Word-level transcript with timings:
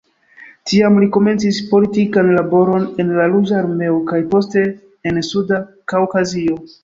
Tiam 0.69 0.95
li 1.01 1.09
komencis 1.17 1.59
politikan 1.73 2.31
laboron 2.37 2.87
en 3.03 3.13
la 3.19 3.27
Ruĝa 3.33 3.55
Armeo 3.59 3.99
kaj 4.13 4.21
poste 4.31 4.63
en 5.11 5.23
Suda 5.29 5.63
Kaŭkazio. 5.93 6.59